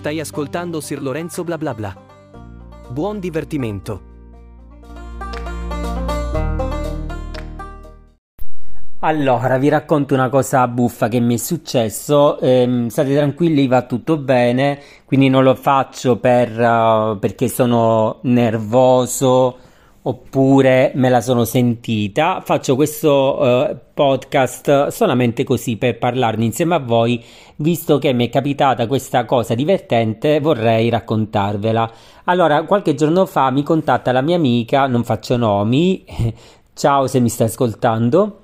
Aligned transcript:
Stai 0.00 0.18
ascoltando 0.18 0.80
Sir 0.80 1.02
Lorenzo 1.02 1.44
bla 1.44 1.58
bla 1.58 1.74
bla. 1.74 1.94
Buon 2.88 3.20
divertimento. 3.20 4.00
Allora, 9.00 9.58
vi 9.58 9.68
racconto 9.68 10.14
una 10.14 10.30
cosa 10.30 10.66
buffa 10.68 11.08
che 11.08 11.20
mi 11.20 11.34
è 11.34 11.36
successo. 11.36 12.40
Ehm, 12.40 12.88
state 12.88 13.14
tranquilli, 13.14 13.66
va 13.66 13.82
tutto 13.82 14.16
bene. 14.16 14.80
Quindi 15.04 15.28
non 15.28 15.44
lo 15.44 15.54
faccio 15.54 16.16
per, 16.16 16.58
uh, 16.58 17.18
perché 17.18 17.48
sono 17.48 18.20
nervoso 18.22 19.58
oppure 20.02 20.92
me 20.94 21.10
la 21.10 21.20
sono 21.20 21.44
sentita. 21.44 22.40
Faccio 22.44 22.74
questo 22.74 23.38
uh, 23.40 23.76
podcast 23.92 24.88
solamente 24.88 25.44
così 25.44 25.76
per 25.76 25.98
parlarne 25.98 26.44
insieme 26.44 26.74
a 26.74 26.78
voi, 26.78 27.22
visto 27.56 27.98
che 27.98 28.12
mi 28.12 28.26
è 28.26 28.30
capitata 28.30 28.86
questa 28.86 29.24
cosa 29.24 29.54
divertente, 29.54 30.40
vorrei 30.40 30.88
raccontarvela. 30.88 31.90
Allora, 32.24 32.62
qualche 32.64 32.94
giorno 32.94 33.26
fa 33.26 33.50
mi 33.50 33.62
contatta 33.62 34.12
la 34.12 34.22
mia 34.22 34.36
amica, 34.36 34.86
non 34.86 35.04
faccio 35.04 35.36
nomi, 35.36 36.04
ciao 36.74 37.06
se 37.06 37.20
mi 37.20 37.28
stai 37.28 37.48
ascoltando. 37.48 38.36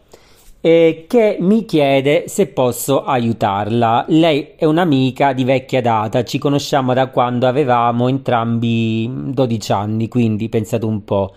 Eh, 0.61 1.05
che 1.07 1.37
mi 1.39 1.65
chiede 1.65 2.25
se 2.27 2.49
posso 2.49 3.05
aiutarla. 3.05 4.05
Lei 4.09 4.55
è 4.57 4.65
un'amica 4.65 5.33
di 5.33 5.45
vecchia 5.45 5.81
data, 5.81 6.25
ci 6.25 6.39
conosciamo 6.39 6.93
da 6.93 7.07
quando 7.07 7.47
avevamo 7.47 8.09
entrambi 8.09 9.09
12 9.33 9.73
anni, 9.73 10.09
quindi 10.09 10.49
pensate 10.49 10.85
un 10.85 11.05
po'. 11.05 11.35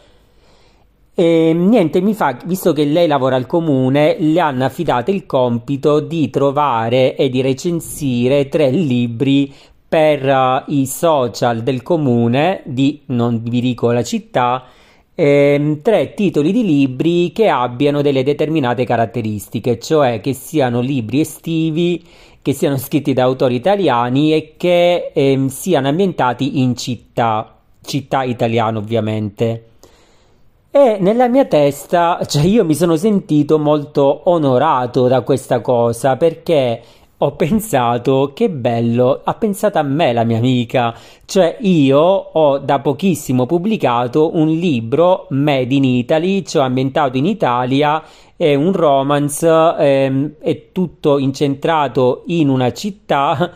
E 1.20 1.52
niente, 1.54 2.00
mi 2.00 2.14
fa, 2.14 2.38
visto 2.46 2.72
che 2.72 2.86
lei 2.86 3.06
lavora 3.06 3.36
al 3.36 3.46
comune, 3.46 4.16
le 4.20 4.40
hanno 4.40 4.64
affidato 4.64 5.12
il 5.12 5.26
compito 5.26 6.00
di 6.00 6.30
trovare 6.30 7.18
e 7.18 7.28
di 7.28 7.42
recensire 7.42 8.48
tre 8.48 8.70
libri 8.70 9.54
per 9.86 10.24
uh, 10.26 10.72
i 10.72 10.86
social 10.86 11.62
del 11.62 11.84
comune 11.84 12.62
di, 12.64 13.02
non 13.08 13.44
vi 13.44 13.60
dico 13.60 13.92
la 13.92 14.02
città, 14.02 14.64
ehm, 15.14 15.82
tre 15.82 16.14
titoli 16.14 16.54
di 16.54 16.64
libri 16.64 17.34
che 17.34 17.50
abbiano 17.50 18.02
delle 18.02 18.24
determinate 18.24 18.86
caratteristiche, 18.86 19.78
cioè 19.78 20.22
che 20.22 20.32
siano 20.32 20.80
libri 20.80 21.20
estivi, 21.20 22.02
che 22.42 22.54
siano 22.54 22.78
scritti 22.78 23.12
da 23.12 23.24
autori 23.24 23.56
italiani 23.56 24.32
e 24.32 24.54
che 24.56 25.12
ehm, 25.14 25.48
siano 25.48 25.90
ambientati 25.90 26.62
in 26.62 26.78
città, 26.78 27.58
città 27.82 28.24
italiane 28.24 28.78
ovviamente. 28.78 29.69
E 30.72 30.98
nella 31.00 31.28
mia 31.28 31.46
testa, 31.46 32.20
cioè 32.28 32.44
io 32.44 32.64
mi 32.64 32.76
sono 32.76 32.96
sentito 32.96 33.58
molto 33.58 34.30
onorato 34.30 35.08
da 35.08 35.22
questa 35.22 35.62
cosa 35.62 36.16
perché 36.16 36.80
ho 37.18 37.32
pensato 37.32 38.34
che 38.36 38.52
bello, 38.52 39.22
ha 39.24 39.34
pensato 39.34 39.80
a 39.80 39.82
me 39.82 40.14
la 40.14 40.24
mia 40.24 40.38
amica, 40.38 40.94
cioè 41.26 41.58
io 41.62 42.00
ho 42.00 42.60
da 42.60 42.80
pochissimo 42.82 43.48
pubblicato 43.48 44.38
un 44.38 44.50
libro 44.50 45.26
made 45.32 45.74
in 45.74 45.86
Italy, 45.86 46.44
cioè 46.44 46.66
ambientato 46.66 47.18
in 47.18 47.26
Italia, 47.26 48.04
è 48.38 48.54
un 48.54 48.72
romance, 48.72 49.48
ehm, 49.76 50.34
è 50.40 50.72
tutto 50.72 51.18
incentrato 51.18 52.26
in 52.28 52.48
una 52.48 52.72
città 52.74 53.54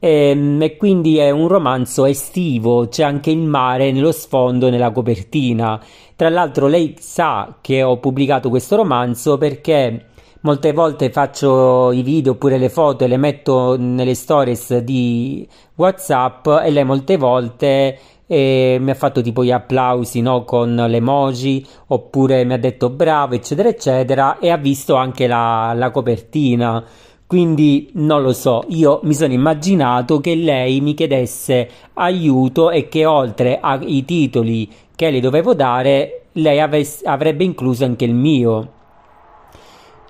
e, 0.00 0.30
ehm, 0.30 0.62
e, 0.62 0.76
quindi 0.76 1.18
è 1.18 1.30
un 1.30 1.46
romanzo 1.46 2.06
estivo, 2.06 2.88
c'è 2.88 3.04
anche 3.04 3.30
il 3.30 3.38
mare 3.38 3.92
nello 3.92 4.12
sfondo 4.12 4.70
nella 4.70 4.90
copertina. 4.90 5.80
Tra 6.16 6.28
l'altro 6.28 6.66
lei 6.66 6.96
sa 6.98 7.58
che 7.60 7.82
ho 7.82 7.98
pubblicato 7.98 8.48
questo 8.48 8.76
romanzo 8.76 9.38
perché 9.38 10.06
molte 10.42 10.72
volte 10.72 11.10
faccio 11.10 11.92
i 11.92 12.02
video 12.02 12.32
oppure 12.32 12.58
le 12.58 12.70
foto 12.70 13.04
e 13.04 13.08
le 13.08 13.16
metto 13.18 13.76
nelle 13.78 14.14
stories 14.14 14.78
di 14.78 15.46
WhatsApp 15.76 16.46
e 16.64 16.70
lei 16.70 16.84
molte 16.84 17.16
volte 17.16 17.98
eh, 18.26 18.78
mi 18.80 18.90
ha 18.90 18.94
fatto 18.94 19.22
tipo 19.22 19.44
gli 19.44 19.50
applausi 19.50 20.20
no, 20.20 20.44
con 20.44 20.74
le 20.74 20.96
emoji 20.96 21.66
oppure 21.88 22.44
mi 22.44 22.52
ha 22.52 22.58
detto 22.58 22.88
bravo 22.88 23.34
eccetera 23.34 23.68
eccetera 23.68 24.38
e 24.38 24.50
ha 24.50 24.56
visto 24.56 24.94
anche 24.94 25.26
la, 25.26 25.72
la 25.74 25.90
copertina. 25.90 26.84
Quindi 27.30 27.90
non 27.92 28.22
lo 28.22 28.32
so, 28.32 28.64
io 28.70 28.98
mi 29.04 29.14
sono 29.14 29.32
immaginato 29.32 30.18
che 30.18 30.34
lei 30.34 30.80
mi 30.80 30.94
chiedesse 30.94 31.68
aiuto 31.92 32.72
e 32.72 32.88
che 32.88 33.06
oltre 33.06 33.60
ai 33.60 34.04
titoli 34.04 34.68
che 34.96 35.10
le 35.10 35.20
dovevo 35.20 35.54
dare, 35.54 36.22
lei 36.32 36.58
avesse, 36.58 37.06
avrebbe 37.06 37.44
incluso 37.44 37.84
anche 37.84 38.04
il 38.04 38.14
mio. 38.14 38.72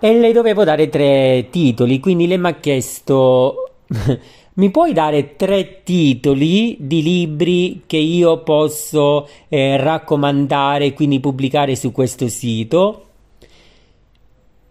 E 0.00 0.18
le 0.18 0.32
dovevo 0.32 0.64
dare 0.64 0.88
tre 0.88 1.48
titoli, 1.50 2.00
quindi 2.00 2.26
lei 2.26 2.38
mi 2.38 2.48
ha 2.48 2.54
chiesto 2.54 3.72
mi 4.54 4.70
puoi 4.70 4.94
dare 4.94 5.36
tre 5.36 5.82
titoli 5.82 6.78
di 6.80 7.02
libri 7.02 7.82
che 7.86 7.98
io 7.98 8.42
posso 8.42 9.28
eh, 9.50 9.76
raccomandare, 9.76 10.94
quindi 10.94 11.20
pubblicare 11.20 11.76
su 11.76 11.92
questo 11.92 12.28
sito? 12.28 13.09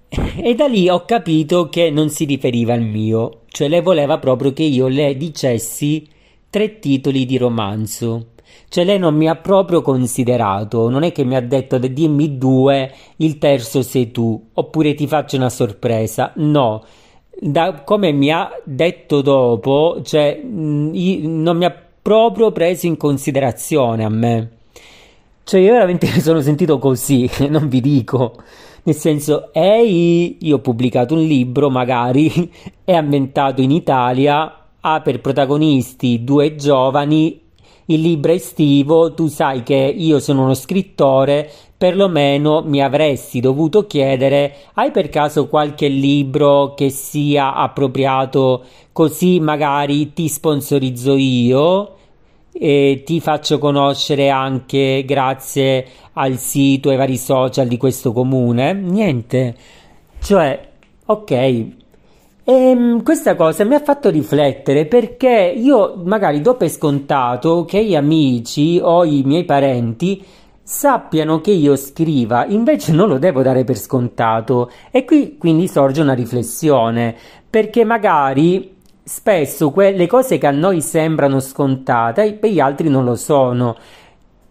E 0.10 0.56
da 0.56 0.66
lì 0.66 0.90
ho 0.90 1.06
capito 1.06 1.70
che 1.70 1.92
non 1.92 2.10
si 2.10 2.26
riferiva 2.26 2.74
al 2.74 2.82
mio, 2.82 3.42
cioè 3.48 3.68
lei 3.68 3.82
voleva 3.82 4.18
proprio 4.18 4.54
che 4.54 4.64
io 4.64 4.88
le 4.88 5.16
dicessi 5.16 6.08
tre 6.50 6.80
titoli 6.80 7.26
di 7.26 7.38
romanzo. 7.38 8.30
Cioè 8.70 8.84
lei 8.84 9.00
non 9.00 9.16
mi 9.16 9.28
ha 9.28 9.36
proprio 9.36 9.82
considerato, 9.82 10.90
non 10.90 11.04
è 11.04 11.12
che 11.12 11.24
mi 11.24 11.36
ha 11.36 11.42
detto 11.42 11.78
dimmi 11.78 12.38
due, 12.38 12.92
il 13.18 13.38
terzo 13.38 13.82
sei 13.82 14.12
tu, 14.12 14.50
oppure 14.54 14.94
ti 14.94 15.08
faccio 15.08 15.36
una 15.38 15.50
sorpresa. 15.50 16.34
No, 16.36 16.84
da 17.40 17.84
come 17.84 18.12
mi 18.12 18.32
ha 18.32 18.50
detto 18.64 19.22
dopo, 19.22 20.02
cioè 20.04 20.40
non 20.44 21.58
mi 21.58 21.66
ha 21.66 21.76
proprio 22.02 22.52
preso 22.52 22.88
in 22.88 22.98
considerazione 22.98 24.04
a 24.04 24.10
me. 24.10 24.50
Cioè 25.44 25.60
io 25.60 25.74
veramente 25.74 26.10
mi 26.14 26.20
sono 26.20 26.42
sentito 26.42 26.78
così, 26.80 27.30
non 27.50 27.68
vi 27.70 27.82
dico. 27.82 28.36
Nel 28.84 28.96
senso, 28.96 29.54
ehi, 29.54 30.38
io 30.42 30.58
ho 30.58 30.60
pubblicato 30.60 31.14
un 31.14 31.24
libro, 31.24 31.70
magari 31.70 32.52
è 32.84 32.94
ambientato 32.94 33.62
in 33.62 33.72
Italia, 33.72 34.68
ha 34.80 35.02
per 35.02 35.20
protagonisti 35.20 36.24
due 36.24 36.56
giovani, 36.56 37.48
il 37.86 38.02
libro 38.02 38.32
è 38.32 38.36
estivo, 38.36 39.14
tu 39.14 39.28
sai 39.28 39.64
che 39.64 39.76
io 39.76 40.20
sono 40.20 40.44
uno 40.44 40.54
scrittore, 40.54 41.50
perlomeno 41.76 42.62
mi 42.64 42.82
avresti 42.84 43.40
dovuto 43.40 43.88
chiedere, 43.88 44.56
hai 44.76 44.92
per 44.92 45.10
caso 45.10 45.48
qualche 45.48 45.88
libro 45.88 46.74
che 46.76 46.90
sia 46.90 47.56
appropriato, 47.56 48.64
così 48.92 49.40
magari 49.40 50.14
ti 50.14 50.28
sponsorizzo 50.28 51.16
io? 51.16 51.96
E 52.60 53.04
ti 53.06 53.22
faccio 53.22 53.58
conoscere 53.58 54.30
anche 54.30 55.04
grazie 55.06 55.86
al 56.14 56.38
sito 56.38 56.90
e 56.90 56.92
ai 56.92 56.98
vari 56.98 57.18
social 57.18 57.68
di 57.68 57.78
questo 57.78 58.12
comune. 58.12 58.74
Niente, 58.74 59.56
cioè, 60.22 60.60
ok. 61.06 61.32
E 61.32 61.72
ehm, 62.44 63.04
questa 63.04 63.36
cosa 63.36 63.64
mi 63.64 63.76
ha 63.76 63.80
fatto 63.80 64.10
riflettere 64.10 64.86
perché 64.86 65.54
io 65.56 66.02
magari 66.04 66.42
do 66.42 66.56
per 66.56 66.70
scontato 66.70 67.64
che 67.64 67.86
gli 67.86 67.96
amici 67.96 68.80
o 68.82 69.06
i 69.06 69.22
miei 69.24 69.46
parenti 69.46 70.22
sappiano 70.62 71.42
che 71.42 71.52
io 71.52 71.76
scriva, 71.76 72.46
invece 72.46 72.92
non 72.92 73.08
lo 73.08 73.18
devo 73.18 73.42
dare 73.42 73.64
per 73.64 73.78
scontato. 73.78 74.70
E 74.92 75.06
qui 75.06 75.38
quindi 75.38 75.68
sorge 75.68 76.02
una 76.02 76.14
riflessione, 76.14 77.16
perché 77.50 77.84
magari 77.86 78.78
spesso 79.10 79.72
quelle 79.72 80.06
cose 80.06 80.38
che 80.38 80.46
a 80.46 80.52
noi 80.52 80.82
sembrano 80.82 81.40
scontate 81.40 82.34
per 82.34 82.52
gli 82.52 82.60
altri 82.60 82.90
non 82.90 83.06
lo 83.06 83.16
sono 83.16 83.76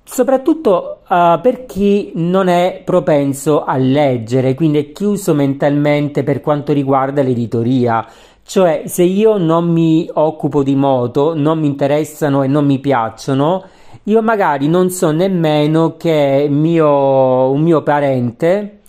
soprattutto 0.02 1.00
uh, 1.06 1.41
per 1.41 1.66
chi 1.66 2.12
non 2.14 2.48
è 2.48 2.80
propenso 2.82 3.64
a 3.64 3.76
leggere, 3.76 4.54
quindi 4.54 4.78
è 4.78 4.92
chiuso 4.92 5.34
mentalmente 5.34 6.22
per 6.22 6.41
quanto 6.41 6.72
riguarda 6.72 7.22
l'editoria. 7.22 8.06
Cioè, 8.42 8.84
se 8.86 9.02
io 9.02 9.36
non 9.36 9.70
mi 9.70 10.08
occupo 10.14 10.62
di 10.62 10.75
moto, 10.75 11.34
non 11.37 11.58
mi 11.58 11.66
interessano 11.66 12.43
e 12.43 12.46
non 12.46 12.64
mi 12.64 12.78
piacciono, 12.78 13.64
io 14.05 14.22
magari 14.22 14.66
non 14.69 14.88
so 14.88 15.10
nemmeno 15.10 15.99
che 15.99 16.46
mio, 16.49 17.50
un 17.50 17.60
mio 17.60 17.82
parente 17.82 18.81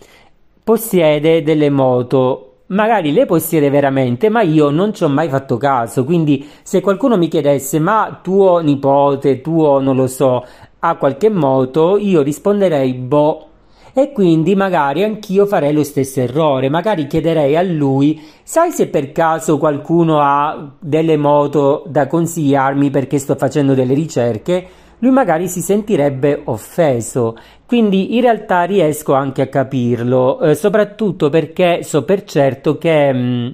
possiede 0.63 1.43
delle 1.43 1.69
moto 1.69 2.48
magari 2.69 3.11
le 3.11 3.25
possiede 3.25 3.69
veramente, 3.69 4.29
ma 4.29 4.41
io 4.41 4.69
non 4.69 4.93
ci 4.93 5.03
ho 5.03 5.09
mai 5.09 5.29
fatto 5.29 5.57
caso. 5.57 6.03
Quindi, 6.03 6.47
se 6.63 6.81
qualcuno 6.81 7.17
mi 7.17 7.27
chiedesse, 7.27 7.79
ma 7.79 8.19
tuo 8.21 8.59
nipote, 8.59 9.41
tuo 9.41 9.79
non 9.79 9.95
lo 9.95 10.07
so, 10.07 10.45
ha 10.79 10.95
qualche 10.95 11.29
moto, 11.29 11.97
io 11.97 12.21
risponderei, 12.21 12.93
boh. 12.93 13.45
E 13.91 14.11
quindi 14.11 14.55
magari 14.55 15.03
anch'io 15.03 15.45
farei 15.47 15.73
lo 15.73 15.83
stesso 15.83 16.19
errore, 16.19 16.69
magari 16.69 17.07
chiederei 17.07 17.57
a 17.57 17.63
lui, 17.63 18.21
sai 18.43 18.71
se 18.71 18.87
per 18.87 19.11
caso 19.11 19.57
qualcuno 19.57 20.19
ha 20.21 20.73
delle 20.79 21.17
moto 21.17 21.83
da 21.87 22.05
consigliarmi 22.05 22.91
perché 22.91 23.17
sto 23.17 23.35
facendo 23.35 23.73
delle 23.73 23.95
ricerche? 23.95 24.67
Lui 24.99 25.11
magari 25.11 25.47
si 25.47 25.61
sentirebbe 25.61 26.41
offeso. 26.45 27.37
Quindi 27.65 28.15
in 28.15 28.21
realtà 28.21 28.63
riesco 28.63 29.13
anche 29.13 29.43
a 29.43 29.47
capirlo, 29.47 30.39
eh, 30.41 30.55
soprattutto 30.55 31.29
perché 31.29 31.83
so 31.83 32.03
per 32.03 32.23
certo 32.23 32.77
che 32.77 33.13
mh, 33.13 33.17
mm, 33.17 33.49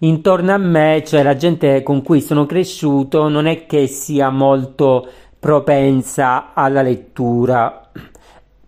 intorno 0.00 0.52
a 0.52 0.58
me, 0.58 1.02
cioè 1.06 1.22
la 1.22 1.36
gente 1.36 1.82
con 1.82 2.02
cui 2.02 2.20
sono 2.20 2.46
cresciuto, 2.46 3.28
non 3.28 3.46
è 3.46 3.66
che 3.66 3.86
sia 3.86 4.30
molto 4.30 5.06
propensa 5.38 6.52
alla 6.54 6.82
lettura. 6.82 7.90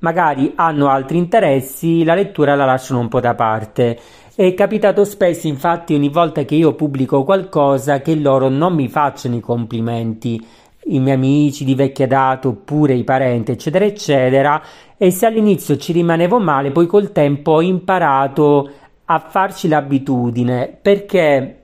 Magari 0.01 0.53
hanno 0.55 0.89
altri 0.89 1.19
interessi, 1.19 2.05
la 2.05 2.15
lettura 2.15 2.55
la 2.55 2.65
lasciano 2.65 3.01
un 3.01 3.09
po' 3.09 3.21
da 3.21 3.35
parte. 3.35 3.99
È 4.35 4.55
capitato 4.55 5.05
spesso, 5.05 5.49
infatti, 5.49 5.95
ogni 5.95 6.09
volta 6.09 6.45
che 6.45 6.55
io 6.55 6.75
pubblico 6.75 7.25
qualcosa, 7.25 8.01
che 8.01 8.15
loro 8.15 8.49
non 8.49 8.73
mi 8.73 8.89
facciano 8.89 9.35
i 9.35 9.41
complimenti, 9.41 10.41
i 10.89 11.01
miei 11.01 11.17
amici 11.17 11.65
di 11.65 11.75
vecchia 11.75 12.07
data 12.07 12.49
oppure 12.49 12.95
i 12.95 13.05
parenti, 13.05 13.53
eccetera, 13.53 13.85
eccetera. 13.85 14.63
E 14.97 15.11
se 15.11 15.27
all'inizio 15.27 15.77
ci 15.77 15.93
rimanevo 15.93 16.39
male, 16.39 16.71
poi 16.71 16.87
col 16.87 17.13
tempo 17.13 17.53
ho 17.53 17.63
imparato 17.63 18.71
a 19.05 19.19
farci 19.19 19.69
l'abitudine 19.69 20.77
perché 20.81 21.59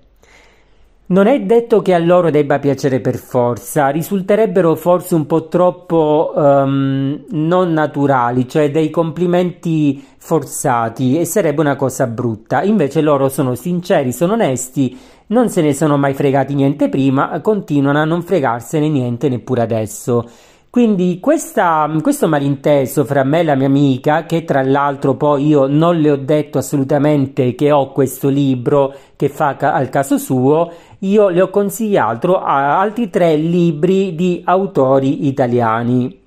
non 1.06 1.26
è 1.26 1.38
detto 1.42 1.82
che 1.82 1.92
a 1.92 1.98
loro 1.98 2.30
debba 2.30 2.58
piacere 2.58 3.00
per 3.00 3.16
forza, 3.16 3.88
risulterebbero 3.88 4.74
forse 4.74 5.14
un 5.14 5.26
po' 5.26 5.48
troppo 5.48 6.32
um, 6.34 7.24
non 7.30 7.72
naturali, 7.72 8.48
cioè 8.48 8.70
dei 8.70 8.88
complimenti 8.88 10.02
forzati 10.16 11.18
e 11.18 11.26
sarebbe 11.26 11.60
una 11.60 11.76
cosa 11.76 12.06
brutta. 12.06 12.62
Invece 12.62 13.02
loro 13.02 13.28
sono 13.28 13.54
sinceri, 13.54 14.12
sono 14.12 14.32
onesti, 14.32 14.98
non 15.26 15.50
se 15.50 15.60
ne 15.60 15.74
sono 15.74 15.98
mai 15.98 16.14
fregati 16.14 16.54
niente 16.54 16.88
prima, 16.88 17.38
continuano 17.40 17.98
a 17.98 18.04
non 18.04 18.22
fregarsene 18.22 18.88
niente 18.88 19.28
neppure 19.28 19.60
adesso. 19.60 20.26
Quindi 20.74 21.20
questa, 21.20 21.88
questo 22.02 22.26
malinteso 22.26 23.04
fra 23.04 23.22
me 23.22 23.38
e 23.38 23.44
la 23.44 23.54
mia 23.54 23.68
amica, 23.68 24.24
che 24.24 24.42
tra 24.42 24.60
l'altro 24.60 25.14
poi 25.14 25.46
io 25.46 25.68
non 25.68 26.00
le 26.00 26.10
ho 26.10 26.16
detto 26.16 26.58
assolutamente 26.58 27.54
che 27.54 27.70
ho 27.70 27.92
questo 27.92 28.28
libro 28.28 28.92
che 29.14 29.28
fa 29.28 29.54
ca- 29.54 29.72
al 29.72 29.88
caso 29.88 30.18
suo, 30.18 30.68
io 31.04 31.28
le 31.28 31.42
ho 31.42 31.50
consigliato 31.50 32.40
altri 32.40 33.10
tre 33.10 33.36
libri 33.36 34.14
di 34.14 34.42
autori 34.44 35.26
italiani. 35.26 36.22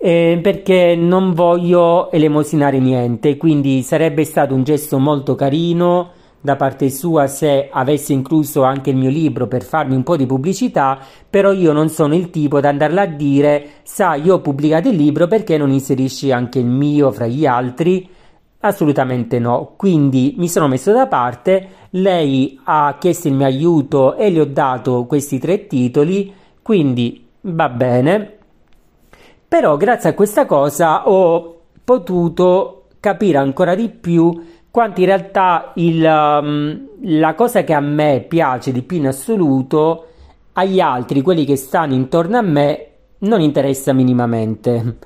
Eh, 0.00 0.38
perché 0.40 0.94
non 0.94 1.32
voglio 1.32 2.10
elemosinare 2.12 2.78
niente, 2.78 3.36
quindi 3.36 3.82
sarebbe 3.82 4.24
stato 4.24 4.54
un 4.54 4.62
gesto 4.62 4.98
molto 4.98 5.34
carino 5.34 6.10
da 6.40 6.54
parte 6.54 6.88
sua 6.88 7.26
se 7.26 7.68
avesse 7.68 8.12
incluso 8.12 8.62
anche 8.62 8.90
il 8.90 8.96
mio 8.96 9.10
libro 9.10 9.48
per 9.48 9.64
farmi 9.64 9.96
un 9.96 10.04
po' 10.04 10.16
di 10.16 10.24
pubblicità, 10.24 11.00
però 11.28 11.52
io 11.52 11.72
non 11.72 11.88
sono 11.88 12.14
il 12.14 12.30
tipo 12.30 12.60
da 12.60 12.68
andarla 12.68 13.02
a 13.02 13.06
dire, 13.06 13.70
sai, 13.82 14.22
io 14.22 14.34
ho 14.34 14.40
pubblicato 14.40 14.88
il 14.88 14.96
libro 14.96 15.26
perché 15.26 15.56
non 15.56 15.72
inserisci 15.72 16.30
anche 16.30 16.60
il 16.60 16.66
mio 16.66 17.10
fra 17.10 17.26
gli 17.26 17.44
altri? 17.44 18.08
Assolutamente 18.60 19.38
no. 19.38 19.74
Quindi 19.76 20.34
mi 20.36 20.48
sono 20.48 20.66
messo 20.66 20.92
da 20.92 21.06
parte, 21.06 21.68
lei 21.90 22.58
ha 22.64 22.96
chiesto 22.98 23.28
il 23.28 23.34
mio 23.34 23.46
aiuto 23.46 24.16
e 24.16 24.30
le 24.30 24.40
ho 24.40 24.46
dato 24.46 25.04
questi 25.06 25.38
tre 25.38 25.66
titoli, 25.66 26.32
quindi 26.62 27.26
va 27.42 27.68
bene. 27.68 28.36
Però 29.46 29.76
grazie 29.76 30.10
a 30.10 30.14
questa 30.14 30.44
cosa 30.44 31.08
ho 31.08 31.60
potuto 31.84 32.84
capire 33.00 33.38
ancora 33.38 33.74
di 33.74 33.88
più 33.88 34.44
quanto 34.70 35.00
in 35.00 35.06
realtà 35.06 35.72
il, 35.76 36.04
um, 36.04 36.88
la 37.02 37.34
cosa 37.34 37.64
che 37.64 37.72
a 37.72 37.80
me 37.80 38.24
piace 38.28 38.72
di 38.72 38.82
più 38.82 38.98
in 38.98 39.06
assoluto, 39.06 40.06
agli 40.52 40.80
altri, 40.80 41.22
quelli 41.22 41.44
che 41.44 41.56
stanno 41.56 41.94
intorno 41.94 42.36
a 42.36 42.42
me, 42.42 42.86
non 43.18 43.40
interessa 43.40 43.92
minimamente. 43.92 44.96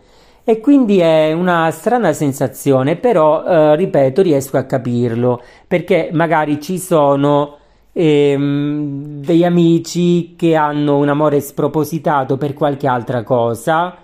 E 0.45 0.59
quindi 0.59 0.99
è 0.99 1.33
una 1.33 1.71
strana 1.71 2.13
sensazione, 2.13 2.97
però, 2.97 3.45
eh, 3.45 3.77
ripeto, 3.77 4.23
riesco 4.23 4.57
a 4.57 4.65
capirlo, 4.65 5.41
perché 5.69 6.11
magari 6.13 6.61
ci 6.61 6.79
sono 6.79 7.59
ehm, 7.93 9.21
degli 9.21 9.45
amici 9.45 10.35
che 10.37 10.57
hanno 10.57 10.99
un 10.99 11.09
amore 11.09 11.41
spropositato 11.41 12.37
per 12.39 12.55
qualche 12.55 12.89
altra 12.89 13.23
cosa, 13.23 13.97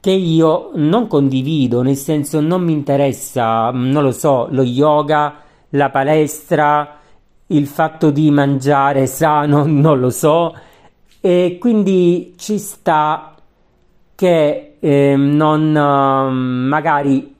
che 0.00 0.10
io 0.10 0.70
non 0.74 1.06
condivido, 1.06 1.82
nel 1.82 1.96
senso 1.96 2.40
non 2.40 2.62
mi 2.62 2.72
interessa, 2.72 3.70
non 3.70 4.02
lo 4.02 4.10
so, 4.10 4.48
lo 4.50 4.62
yoga, 4.62 5.42
la 5.70 5.90
palestra, 5.90 6.98
il 7.46 7.66
fatto 7.68 8.10
di 8.10 8.30
mangiare 8.32 9.06
sano, 9.06 9.62
non 9.66 10.00
lo 10.00 10.10
so, 10.10 10.56
e 11.20 11.56
quindi 11.60 12.34
ci 12.36 12.58
sta 12.58 13.36
che 14.16 14.71
eh, 14.84 15.14
non 15.16 15.72
magari 16.68 17.32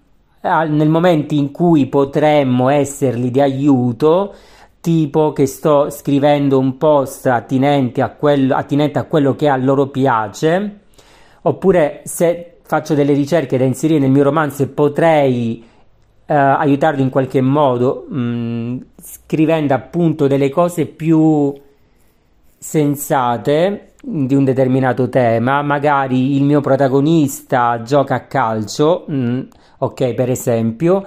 nel 0.42 0.88
momento 0.88 1.34
in 1.34 1.50
cui 1.50 1.86
potremmo 1.86 2.68
esserli 2.68 3.30
di 3.30 3.40
aiuto, 3.40 4.34
tipo 4.80 5.32
che 5.32 5.46
sto 5.46 5.90
scrivendo 5.90 6.58
un 6.58 6.76
post 6.76 7.26
attinente 7.26 8.00
a 8.00 8.10
quello, 8.10 8.54
attinente 8.54 8.98
a 8.98 9.04
quello 9.04 9.34
che 9.34 9.48
a 9.48 9.56
loro 9.56 9.88
piace, 9.88 10.78
oppure 11.42 12.02
se 12.04 12.58
faccio 12.62 12.94
delle 12.94 13.12
ricerche 13.12 13.58
da 13.58 13.64
inserire 13.64 13.98
nel 13.98 14.10
mio 14.10 14.22
romanzo 14.22 14.62
e 14.62 14.68
potrei 14.68 15.64
eh, 16.26 16.34
aiutarlo 16.34 17.02
in 17.02 17.10
qualche 17.10 17.40
modo, 17.40 18.06
mh, 18.08 18.18
mm, 18.18 18.76
scrivendo 19.02 19.74
appunto 19.74 20.26
delle 20.28 20.48
cose 20.48 20.86
più 20.86 21.52
sensate 22.62 23.94
di 24.00 24.36
un 24.36 24.44
determinato 24.44 25.08
tema, 25.08 25.62
magari 25.62 26.36
il 26.36 26.44
mio 26.44 26.60
protagonista 26.60 27.82
gioca 27.82 28.14
a 28.14 28.20
calcio, 28.26 29.04
mm, 29.10 29.40
ok 29.78 30.14
per 30.14 30.30
esempio, 30.30 31.04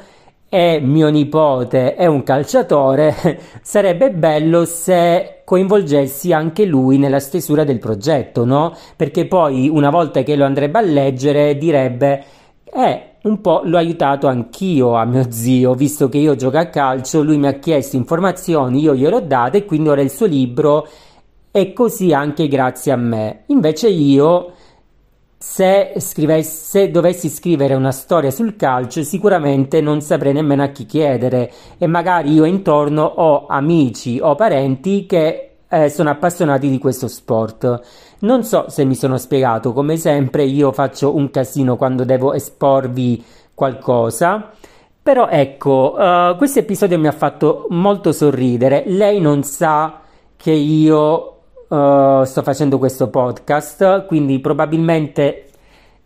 e 0.49 0.81
mio 0.81 1.07
nipote 1.07 1.95
è 1.95 2.07
un 2.07 2.23
calciatore, 2.23 3.39
sarebbe 3.63 4.11
bello 4.11 4.65
se 4.65 5.43
coinvolgessi 5.45 6.33
anche 6.33 6.65
lui 6.65 6.97
nella 6.97 7.21
stesura 7.21 7.63
del 7.63 7.79
progetto, 7.79 8.43
no? 8.43 8.75
Perché 8.97 9.25
poi 9.25 9.69
una 9.69 9.89
volta 9.89 10.23
che 10.23 10.35
lo 10.35 10.43
andrebbe 10.43 10.79
a 10.79 10.81
leggere 10.81 11.57
direbbe 11.57 12.23
eh, 12.65 13.11
un 13.23 13.39
po' 13.39 13.61
l'ho 13.63 13.77
aiutato 13.77 14.27
anch'io 14.27 14.95
a 14.95 15.05
mio 15.05 15.31
zio, 15.31 15.73
visto 15.73 16.09
che 16.09 16.17
io 16.17 16.35
gioco 16.35 16.57
a 16.57 16.65
calcio, 16.65 17.23
lui 17.23 17.37
mi 17.37 17.47
ha 17.47 17.53
chiesto 17.59 17.95
informazioni, 17.95 18.81
io 18.81 18.93
glielo 18.93 19.17
ho 19.17 19.21
date 19.21 19.59
e 19.59 19.65
quindi 19.65 19.87
ora 19.87 20.01
il 20.01 20.11
suo 20.11 20.25
libro 20.25 20.85
è 21.55 21.71
così 21.71 22.11
anche 22.11 22.49
grazie 22.49 22.91
a 22.91 22.97
me. 22.97 23.43
Invece 23.45 23.87
io 23.87 24.51
se, 25.37 25.93
scrivesse, 25.99 26.91
dovessi 26.91 27.29
scrivere 27.29 27.75
una 27.75 27.93
storia 27.93 28.29
sul 28.29 28.57
calcio, 28.57 29.03
sicuramente 29.03 29.79
non 29.79 30.01
saprei 30.01 30.33
nemmeno 30.33 30.63
a 30.63 30.67
chi 30.67 30.85
chiedere 30.85 31.49
e 31.77 31.87
magari 31.87 32.33
io 32.33 32.43
intorno 32.43 33.03
ho 33.03 33.45
amici 33.45 34.19
o 34.21 34.35
parenti 34.35 35.05
che 35.05 35.51
eh, 35.69 35.87
sono 35.87 36.09
appassionati 36.09 36.69
di 36.69 36.77
questo 36.77 37.07
sport. 37.07 37.79
Non 38.19 38.43
so 38.43 38.65
se 38.67 38.83
mi 38.83 38.95
sono 38.95 39.17
spiegato, 39.17 39.71
come 39.71 39.95
sempre 39.95 40.43
io 40.43 40.73
faccio 40.73 41.15
un 41.15 41.31
casino 41.31 41.77
quando 41.77 42.03
devo 42.03 42.33
esporvi 42.33 43.23
qualcosa. 43.53 44.51
Però 45.01 45.29
ecco, 45.29 45.95
uh, 45.97 46.35
questo 46.35 46.59
episodio 46.59 46.99
mi 46.99 47.07
ha 47.07 47.13
fatto 47.13 47.67
molto 47.69 48.11
sorridere. 48.11 48.83
Lei 48.87 49.21
non 49.21 49.43
sa 49.43 50.01
che 50.35 50.51
io 50.51 51.34
uh, 51.67 52.23
sto 52.23 52.41
facendo 52.43 52.77
questo 52.77 53.09
podcast, 53.09 54.05
quindi 54.05 54.39
probabilmente 54.39 55.45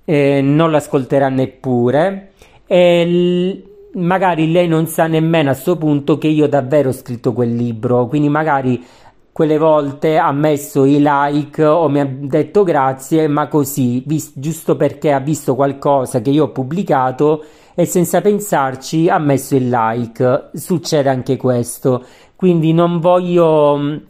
eh, 0.06 0.42
non 0.42 0.72
l'ascolterà 0.72 1.30
neppure. 1.30 2.32
E 2.66 3.06
l- 3.06 3.63
magari 4.00 4.51
lei 4.51 4.68
non 4.68 4.88
sa 4.88 5.08
nemmeno 5.08 5.50
a 5.50 5.54
questo 5.54 5.78
punto 5.78 6.18
che 6.18 6.28
io 6.28 6.48
davvero 6.48 6.89
ho 6.89 6.94
scritto 6.94 7.34
quel 7.34 7.54
libro, 7.56 8.08
quindi 8.08 8.30
magari 8.30 8.84
quelle 9.32 9.58
volte 9.58 10.18
ha 10.18 10.32
messo 10.32 10.84
i 10.84 10.98
like 11.00 11.63
o 11.63 11.88
mi 11.88 12.00
ha 12.01 12.06
detto 12.06 12.63
grazie, 12.63 13.28
ma 13.28 13.48
così, 13.48 14.04
vis- 14.06 14.34
giusto 14.36 14.75
perché 14.75 15.13
ha 15.13 15.20
visto 15.20 15.56
qualcosa 15.56 16.22
che 16.22 16.30
io 16.30 16.46
ho 16.46 16.51
pubblicato 16.51 17.44
e 17.74 17.86
senza 17.86 18.20
pensarci 18.20 19.08
ha 19.08 19.18
messo 19.18 19.56
il 19.56 19.70
like. 19.70 20.50
Succede 20.54 21.08
anche 21.10 21.38
questo, 21.38 22.04
quindi 22.36 22.74
non 22.74 23.00
voglio 23.00 24.01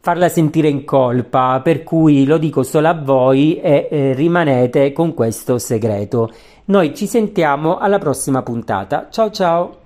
farla 0.00 0.28
sentire 0.28 0.68
in 0.68 0.84
colpa, 0.84 1.60
per 1.62 1.82
cui 1.82 2.24
lo 2.24 2.38
dico 2.38 2.62
solo 2.62 2.88
a 2.88 2.94
voi 2.94 3.60
e 3.60 3.88
eh, 3.90 4.12
rimanete 4.14 4.92
con 4.92 5.14
questo 5.14 5.58
segreto. 5.58 6.30
Noi 6.66 6.94
ci 6.94 7.06
sentiamo 7.06 7.78
alla 7.78 7.98
prossima 7.98 8.42
puntata. 8.42 9.08
Ciao 9.10 9.30
ciao! 9.30 9.79